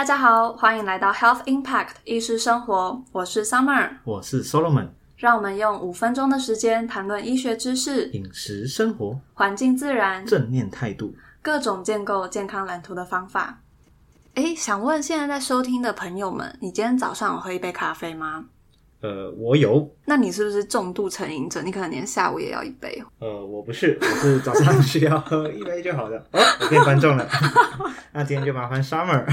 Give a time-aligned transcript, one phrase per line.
[0.00, 4.88] 大家好，欢迎来到 Health Impact 医师生活，我是 Summer，我是 Solomon，
[5.18, 13.58] 让我们用五分钟的时间谈论医学知识、饮食生活、环境自然、正念态度、各种建构健康蓝图的方法。
[14.36, 18.46] 诶，想问现在在收听的朋友们，你今天早上有喝一杯咖啡吗？
[19.02, 19.86] 呃，我有。
[20.06, 21.60] 那你是不是重度成瘾者？
[21.60, 23.02] 你可能连下午也要一杯。
[23.18, 26.16] 呃，我不是，我是早上需要喝一杯就好的。
[26.32, 27.28] 哦，我变观众了。
[28.12, 29.24] 那今天就麻烦 Summer。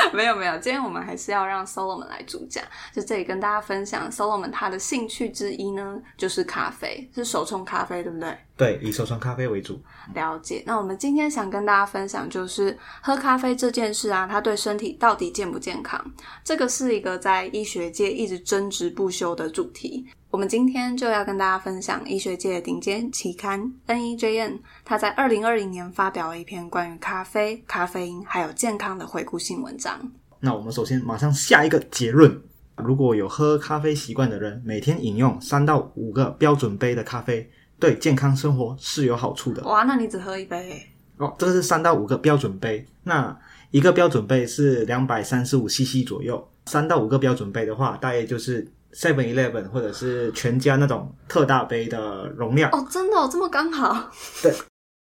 [0.12, 2.64] 没有没有，今天我们还是要让 Solomon 来主讲。
[2.92, 8.36] 就这里跟大家分享，Solomon 他的兴趣之一呢，就是咖啡，是手冲咖啡，对不对？
[8.56, 9.80] 对，以手冲咖啡为主。
[10.14, 10.62] 了解。
[10.66, 16.04] 那我们今天想跟大家分享，就是喝咖啡这件事啊，它对身体到底健不健康？
[16.42, 20.08] 这个是一个在医学界一直争执不休的主题。
[20.30, 24.50] 我们今天就要跟大家分享医学界顶尖期刊《NEJM》，
[24.84, 29.98] 它在二零二零年发表了一篇关于咖啡、咖啡因还有健康的回顾性文章。
[30.40, 32.38] 那我们首先马上下一个结论：
[32.76, 39.62] 如果有喝咖啡习惯的人，每天饮用三到五个标准杯的咖啡，对健康生活是有好处的。
[39.64, 40.86] 哇，那你只喝一杯？
[41.16, 42.86] 哦，这是三到五个标准杯。
[43.02, 43.34] 那
[43.70, 48.70] 一个标准杯是两百三十五 CC 左右，三到五个标准杯的话，大约就是。
[48.92, 54.10] Seven Eleven 或者是全家那种特大杯的容量哦，真的哦，这么刚好。
[54.42, 54.52] 对，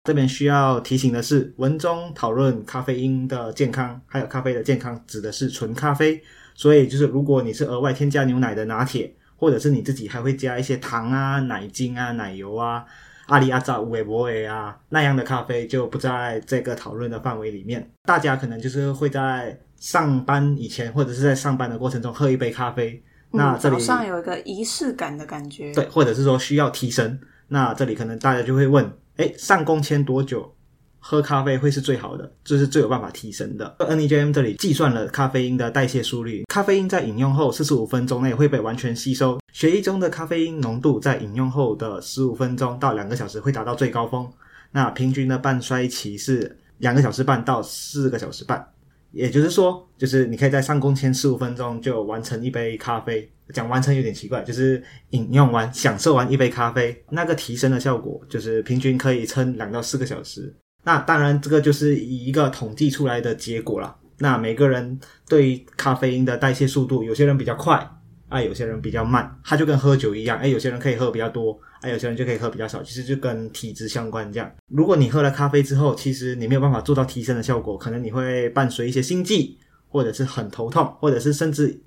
[0.03, 6.21] 这边需要提醒的是，文中讨论咖啡因的健康，还有咖啡的健康，指的是纯咖啡。
[6.53, 12.85] 所以就是，如果你是额外添加牛奶的拿铁，或者是你自己还会加一些糖啊、奶精啊、奶油啊、
[13.27, 17.89] 阿里阿扎、维博维啊那样的咖啡，就不在这个讨论的范围里面。
[18.03, 23.01] 大家可能就是会在上班以前，或者是在上班的过程中喝一杯咖啡。
[23.31, 27.19] 那这里早上有一个仪式感的感觉，对，或者是说需要提神。
[27.47, 30.53] 那这里可能大家就会问：哎，上工签多久
[30.99, 32.31] 喝咖啡会是最好的？
[32.43, 33.75] 这是最有办法提神的。
[33.79, 44.29] NEJM 这里计算了咖啡因的代谢速率，咖啡因在饮用后四十五分钟内会被完全吸收，血液中的咖啡因浓度在饮用后的十五分钟到两个小时会达到最高峰。
[44.71, 48.65] 那平均的半衰期是两个小时半到四个小时半。
[49.11, 53.29] 也就是说，就是你可以在上工前十五分钟就完成一杯咖啡。
[53.53, 60.55] 讲完成有点奇怪，就是饮用完、享受完一杯咖啡，那个提升的效果，就是平均可以撑两到四个小时。
[60.85, 63.93] 那当然，这个就是以一个统计出来的结果了。
[64.19, 67.85] 那每个人对咖啡因的代谢速度，有些人比较快。
[68.31, 74.49] 啊，有些人比较慢，他就跟喝酒一样，哎，有些人可以喝比较多，啊，有些人就可以喝比较少，其实就跟体质相关这样。
[74.67, 79.57] 如果你喝了咖啡之后，其实你没有办法做到提升的效果，可能你会伴随一些心悸，
[79.89, 81.77] 或者是很头痛，或者是甚至，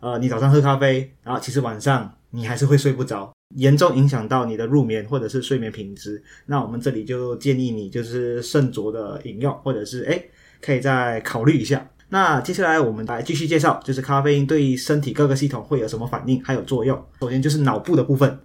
[0.00, 6.22] 呃，你早上喝咖啡，然后其实晚上你还是会睡不着，严重影响到你的入眠或者是睡眠品质。
[6.44, 10.22] 那我们这里就建议你就是慎酌的饮用，或者是哎，
[10.60, 11.88] 可以再考虑一下。
[12.14, 16.96] 那接下来我们来继续介绍，就是咖啡因对身体各个系统会有什么反应，还有作用。
[17.18, 18.38] 首先就是脑部的部分，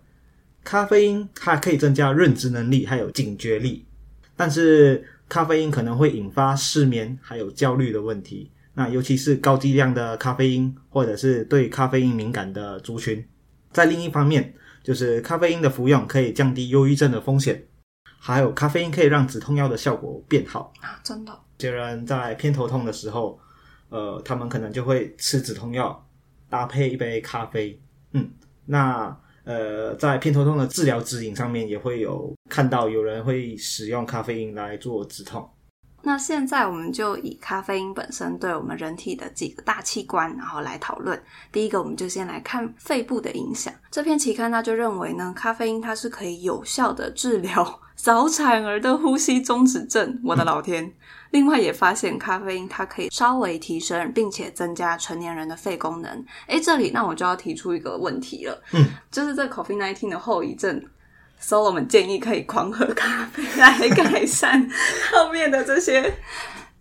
[0.64, 3.86] 咖啡因它可以增加认知能力，还有警觉力，
[4.36, 8.52] 但是咖啡因可能会引发失眠，还有焦虑的问题。
[8.74, 13.24] 那尤其是高剂量的咖啡因，或者是对咖啡因敏感的族群。
[13.72, 14.52] 在另一方面，
[14.82, 17.64] 就是咖啡因的服用可以降低忧郁症的风险，
[18.18, 21.00] 还有咖啡因可以让止痛药的效果变好啊！
[21.04, 23.40] 真的，有些人在偏头痛的时候。
[23.90, 26.08] 呃，他们可能就会吃止痛药，
[26.50, 27.80] 搭配一杯咖啡。
[28.14, 28.30] 嗯，
[28.66, 35.50] 那呃，在偏头痛的治疗指引上面也会有看到有人会使用咖啡因来做止痛。
[36.02, 41.22] 那现在我们就以咖啡因本身对我们人体的几个大器官，然后来讨论。
[41.52, 43.74] 第一个，我们就先来看肺部的影响。
[43.92, 50.20] 这篇期刊它就认为呢，咖啡因它是可以有效的治疗 早产儿的呼吸中止症。
[50.24, 50.92] 我的老天！
[51.32, 56.26] 另外也发现咖啡因它可以稍微提升并且增加成年人的肺功能。
[56.48, 60.82] 诶，这里那我就要提出一个问题了，嗯，就是这 COVID nineteen 的后遗症
[61.42, 64.70] ，Solomon 建议可可以狂喝咖啡来改善
[65.12, 66.14] 后面的这些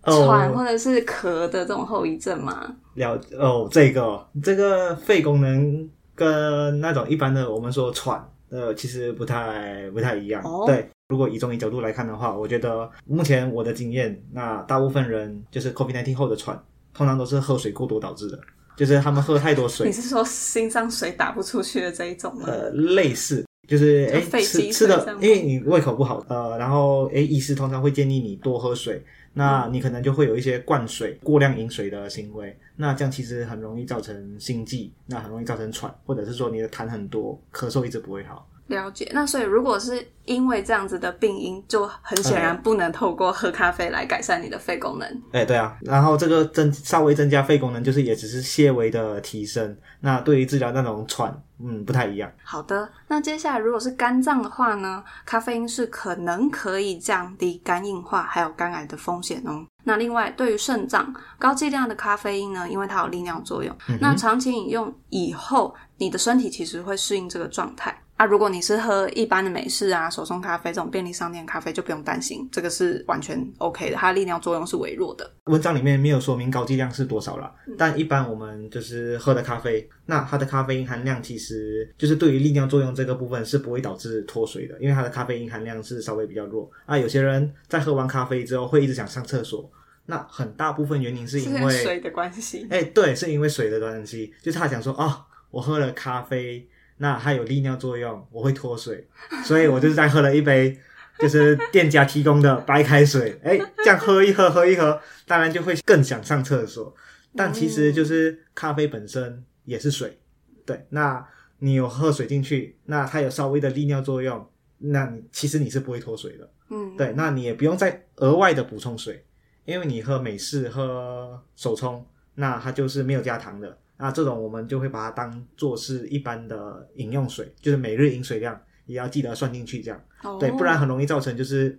[0.04, 2.76] 喘或者是咳的这种后遗症吗？
[2.94, 10.88] 了哦，这个这个肺功能跟那种一般的我们说喘呃，其实不太不太一样，对。
[11.08, 16.62] 如果以中医角度来看的话，我觉得目前我的经验，那大部分人就是 COVID-19 后的喘，
[16.92, 18.38] 通常都是喝水过多导致的，
[18.76, 19.86] 就是他们喝太多水。
[19.86, 22.44] 你是说心脏水打不出去的这一种吗？
[22.46, 29.00] 呃，类似，就是哎吃吃的，因为你胃口不好，呃，然后哎医师通常会建议你多喝水，
[29.34, 38.48] 那你可能就会有一些灌水、过量饮水的行为，那这样其实很容易造成心悸，那很容易造成喘，或者是说你的痰很多，咳嗽一直不会好。
[38.68, 39.10] 了解。
[39.12, 45.22] 那所以如果是因为这样子的病因，就很显然不能透过喝咖啡来改善你的肺功能。
[45.32, 49.76] 哎，对啊，然后这个增稍微增加肺功能，就是也只是些微的提升。
[50.00, 52.30] 那对于治疗那种喘，嗯，不太一样。
[52.44, 59.66] 好的，那接下来如果是肝脏的话呢，咖啡因是可能可以降低肝硬化还有肝癌的风险哦。
[59.84, 67.98] 那另外，对于肾脏，高剂量的咖啡因呢，因为它有利尿作用，那长期饮用以后，你的身体其实会适应这个状态。
[68.18, 75.30] 啊，如果你是喝一般的美式啊、手冲咖啡这种便利商店咖啡，就不用担心，这个是完全 OK 的，它的利尿作用是微弱的。
[75.44, 86.68] 文章里面没有说明高剂量是多少了，但一般我们就是喝的咖啡，那它的咖啡因含量其实就是对于利尿作用这个部分是不会导致脱水的，因为它的咖啡因含量是稍微比较弱。
[86.86, 89.70] 啊，有些人在喝完咖啡之后会一直想上厕所，
[90.06, 92.66] 那很大部分原因是因为水的关系。
[92.68, 96.68] 哎，对，是因为水的关系，就是他想说哦，我喝了咖啡。
[96.98, 99.08] 那它有利尿作用，我会脱水，
[99.44, 100.78] 所以我就是在喝了一杯，
[101.18, 106.94] 就是店家提供的白开水，哎，这样喝一喝，喝一喝，当然就会更想上厕所。
[107.36, 110.18] 但其实就是咖啡本身也是水，
[110.64, 110.86] 对。
[110.90, 111.24] 那
[111.58, 114.48] 你有喝水进去，那它有稍微的利尿作用，
[114.78, 117.12] 那你其实你是不会脱水的，嗯，对。
[117.12, 119.24] 那你也不用再额外的补充水，
[119.64, 122.04] 因为你喝美式、喝手冲，
[122.34, 123.78] 那它就是没有加糖的。
[124.00, 130.00] 那这种我们就会把它当做是一般的饮用水，就是每日饮水量也要记得算进去，这样
[130.38, 131.78] 对，不然很容易造成就是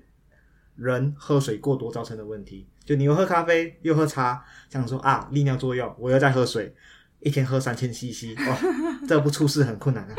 [0.76, 2.68] 人喝水过多造成的问题。
[2.84, 6.76] 就你又喝咖啡又喝茶，想说啊利尿作用，我又在喝水，
[7.22, 8.58] 一天喝三千 CC，哇，
[9.08, 10.16] 这不出事很困难啊。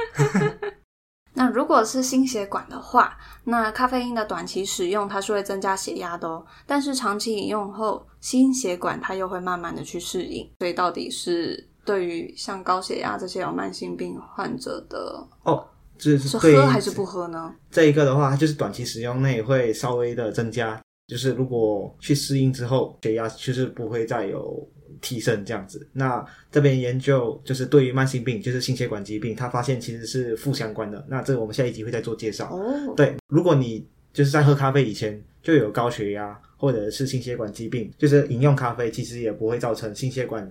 [1.35, 11.69] 那如果是心血管的话，那咖啡因的短期使用它是会增加血压的哦，但是长期饮用后，心血管它又会慢慢的去适应，所以到底是。
[11.85, 15.67] 对于像高血压这些有慢性病患者的哦，
[15.99, 17.55] 这是喝还是不喝呢？
[17.71, 24.69] 这一个的话，就是短期使用内会稍微的增加，就是如果去适应之后，血压就是不会再有
[25.01, 25.87] 提升这样子。
[25.93, 31.05] 那这边研究就是对于慢性病，就是心血管疾病，他发现其实是负相关的。
[31.09, 32.55] 那这个我们下一集会再做介绍。
[32.55, 40.51] 哦，对，如果你就是在喝咖啡以前就有高血压或者是心血管疾病，就是饮用咖啡其实也不会造成心血管。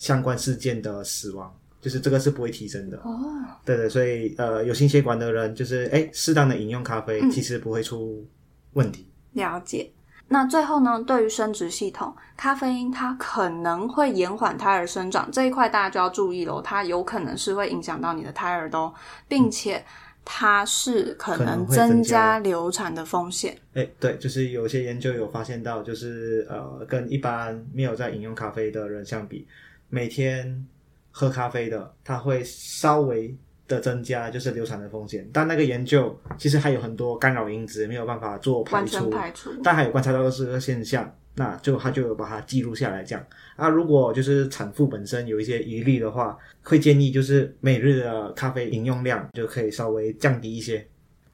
[0.00, 3.20] 相关事件的死亡，就是这个是不会提升的哦。
[3.66, 8.26] 对对，所以呃，有心血管的人，就是哎，适当的饮用咖啡，其实不会出
[8.72, 9.06] 问题。
[9.32, 9.92] 了解。
[10.26, 16.62] 那最后呢，对于生殖系统，咖啡因它可能会延缓胎儿生长这一块，大家就要注意喽。
[16.62, 18.92] 它有可能是会影响到你的胎儿的，
[19.28, 19.84] 并且
[20.24, 23.58] 它是可能增加流产的风险。
[23.74, 29.46] 哎，对，就是有些研究有发现到，就是呃，跟一般没有在饮用咖啡的人相比。
[29.90, 30.66] 每天
[31.10, 33.36] 喝咖啡的，它会稍微
[33.68, 43.26] 的增加就是流产的风险，但那个研究其实还有很多干扰因子没有办法做排除，排除，但还有观察到这个现象，那就他就把它记录下来，这样。
[43.56, 50.86] 啊，如果就是产妇本身有一些疑虑的话，会建议就是每日的咖啡饮用量就可以稍微降低一些。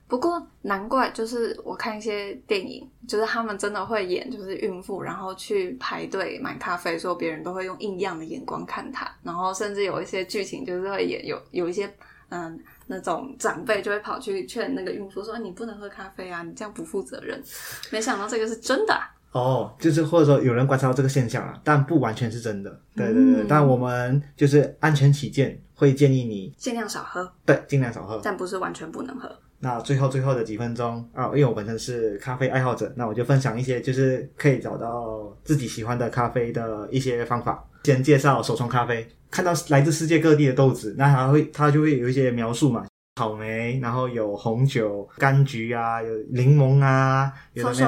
[0.09, 11.93] 不过难怪，就是我看一些电影，就是他们真的会演，就是孕妇然后去排队买咖啡，说别人都会用异样的眼光看她，然后甚至有一些剧情就是会演有有一些
[12.29, 12.57] 嗯
[12.87, 17.43] 那种长辈就会跑去劝那个孕妇说你不能喝咖啡啊，你这样不负责任。
[17.91, 18.97] 没想到这个是真的
[19.33, 22.81] 哦，就是或者说有人观察到这个现象啊，但不完全是真的。
[22.95, 27.31] 对对对，但我们就是安全起见，会建议你尽量少喝。
[27.45, 29.31] 对，尽量少喝，但不是完全不能喝。
[29.59, 37.65] 那最后最后的几分钟啊，因为我本身是咖啡爱好者，那我就分享一些就是可以找到自己喜欢的咖啡的一些方法。
[37.85, 42.85] 先介绍手冲咖啡，看到来自世界各地的豆子，那它会它就会有一些描述嘛，
[43.15, 47.63] 草莓，然后有红酒、柑橘啊，有柠檬啊，有？
[47.65, 47.85] 就是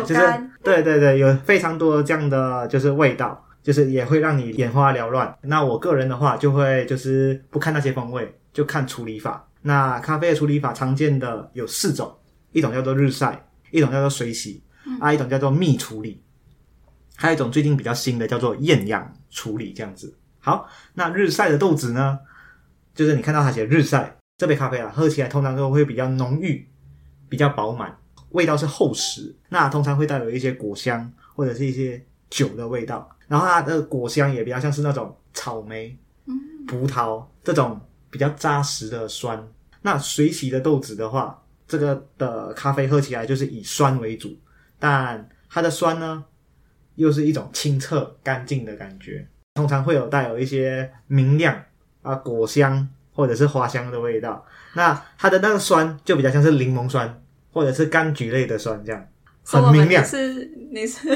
[0.63, 5.37] 对对对，有非常多这样的就是味道，就是也会让你眼花缭乱。
[5.43, 9.48] 那我个人的话，就会就是不看那些风味，就看处理法。
[9.63, 12.17] 那咖啡的处理法常见的有四种，
[12.53, 14.63] 一种叫做日晒，一种叫做水洗，
[15.01, 16.23] 啊，一种叫做蜜处理，
[17.17, 20.17] 还有一种最近比较新的叫做厌氧处理，这样子。
[20.39, 22.21] 好，那日晒的豆子呢，
[22.95, 26.67] 就是你看到它写日晒，这杯咖啡啊，喝起来通常都会比较浓郁，
[27.29, 27.99] 比较饱满，
[28.31, 35.99] 味道是厚实，那通常会带有一些果香或者是一些酒的味道，然后它的果香也比较像是那种草莓、
[36.67, 37.81] 葡萄这种。
[38.11, 39.47] 比较扎实的酸，
[39.83, 44.37] 那水洗的豆子的话，这个的咖啡喝起来就是以酸为主，
[44.79, 46.25] 但它的酸呢，
[46.95, 51.63] 又是一种清澈干净的感觉，通常会有带有一些明亮
[52.03, 54.45] 啊果香或者是花香的味道。
[54.75, 57.23] 那它的那个酸就比较像是柠檬酸，
[57.53, 59.07] 或者是柑橘类的酸，这样
[59.45, 60.05] 很明亮。
[60.05, 61.09] 是你是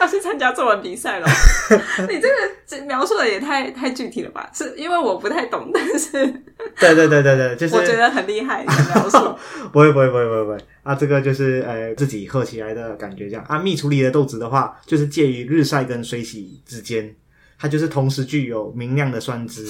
[0.00, 1.26] 要去参加作文比赛了？
[2.08, 4.50] 你这个描述的也太太具体了吧？
[4.52, 6.10] 是因为我不太懂，但是
[6.78, 9.36] 对对对对对，就是我觉得很厉害的描述。
[9.72, 13.58] 不会不会不会不会不会啊，这个就是呃自己喝起来的感觉这样啊。
[13.58, 17.14] 蜜处理的豆子的话，就是介于日晒跟水洗之间，
[17.58, 19.64] 它就是同时具有明亮的酸汁，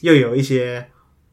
[0.00, 0.86] 又有一些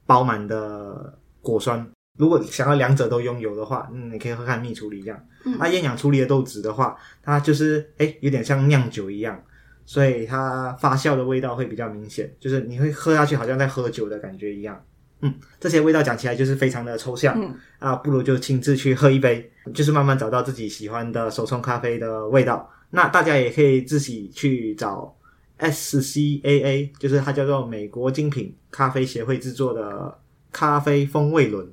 [0.05, 1.85] 饱满的果酸。
[2.17, 5.25] 如果想要两者都拥有的话，嗯，你可以喝看蜜处理这样。
[5.45, 9.41] 嗯那，厌氧处理的豆子的话，它就是哎有点像酿酒一样，
[9.85, 14.79] 所以它发酵的味道会比较明显，就是你会喝下去好像在喝酒的感觉一样。
[15.21, 17.33] 嗯，这些味道讲起来就是非常的抽象。
[17.41, 22.69] 嗯啊，不如就亲自去喝一杯，就是慢慢找到自己喜欢的手冲咖啡的味道。
[22.91, 25.15] 那大家也可以自己去找
[25.57, 30.15] SCAA，就是它叫做美国精品咖啡协会制作的
[30.51, 31.67] 咖啡风味轮。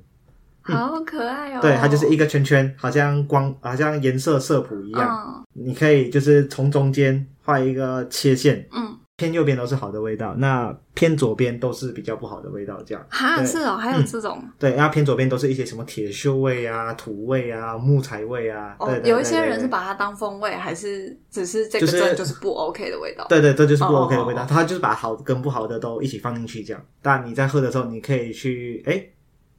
[0.77, 1.61] 好可爱哦！
[1.61, 5.09] 对，它就是一个圈圈，好像光，好像颜色色谱一样。
[5.27, 12.81] 嗯你可以就是从中间画一个切线，嗯，偏右边都是好的味道，那偏左边都是比较不好的味道。
[12.87, 13.05] 这样。
[13.11, 18.77] 哈对是哦，还有这种对，然后偏左边都是一些什么铁锈味啊、土味啊、木材味啊。
[18.79, 23.27] 哦对，对有一些人是把它当风味，还是只是这个就是真就是不 OK 的味道？
[23.29, 24.43] 对对，这就是不哦 OK 的味道。
[24.43, 26.81] 哦哦它就是把好跟不好的都一起放进去，这样。
[27.03, 29.05] 但你在喝的时候，你可以去哎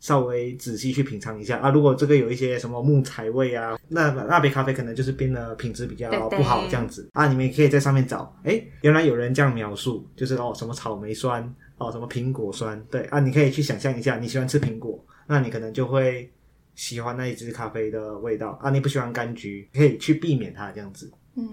[0.02, 1.70] 稍微仔细去品尝一下啊。
[1.70, 7.28] 如果这个有一些什么木材味啊，那那杯咖啡可能就是变得品质比较不好这样子啊。
[7.28, 11.42] 你们也可以在上面找，哎，原来有人这样描述，就是哦什么草莓酸
[11.78, 16.30] 哦什么苹果酸，对啊，你可以去想象一下，你喜欢吃苹果，那你可能就会
[16.74, 18.72] 喜欢那一支咖啡的味道啊。
[18.72, 21.12] 你不喜欢柑橘，可以去避免它这样子。
[21.36, 21.46] 嗯，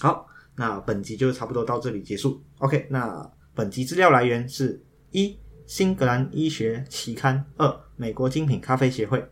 [0.00, 2.42] 好，那本集就差不多到这里结束。
[2.58, 5.36] OK，那本集资料来源是一
[5.68, 9.30] 新格兰医学期刊，二美国精品咖啡协会。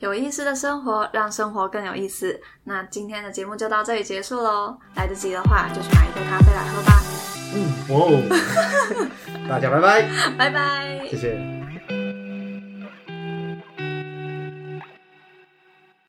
[0.00, 2.40] 有意思的生活让生活更有意思。
[2.64, 4.76] 那今天的节目就到这里结束喽。
[4.96, 7.00] 来得及的话，就去买一杯咖啡来喝吧。
[7.54, 8.10] 嗯，哦，
[9.48, 11.16] 大家拜拜，拜拜谢。
[11.16, 11.59] 谢。